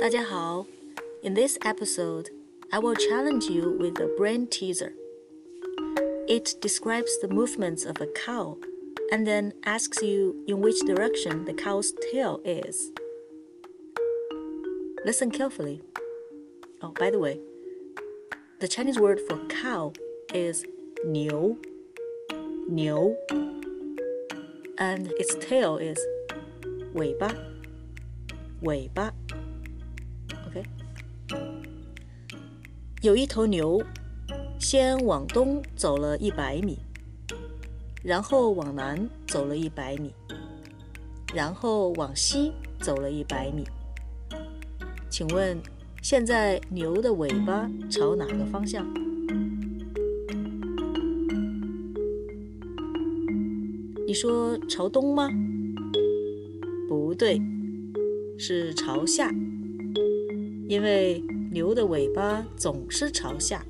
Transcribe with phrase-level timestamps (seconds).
[0.00, 0.66] 大家好，
[1.22, 2.30] In this episode,
[2.70, 4.92] I will challenge you with a brain teaser.
[6.28, 8.58] It describes the movements of a cow
[9.10, 12.92] and then asks you in which direction the cow's tail is.
[15.04, 15.82] Listen carefully.
[16.82, 17.40] Oh, by the way,
[18.60, 19.92] the Chinese word for cow
[20.34, 20.64] is
[21.04, 21.56] 牛,
[22.68, 23.16] 牛,
[24.78, 25.98] and its tail is
[26.94, 27.30] 尾巴,
[28.62, 29.12] 尾巴.
[30.51, 30.63] OK，
[33.01, 33.81] 有一头牛，
[34.59, 36.77] 先往东走了一百米，
[38.03, 40.13] 然后往南走了一百米，
[41.33, 42.51] 然后往西
[42.81, 43.63] 走了一百米。
[45.09, 45.57] 请问，
[46.01, 48.85] 现在牛的尾巴朝哪个方向？
[54.05, 55.29] 你说朝东吗？
[56.89, 57.41] 不对，
[58.37, 59.33] 是朝下。
[60.71, 63.61] 因为牛的尾巴总是朝下。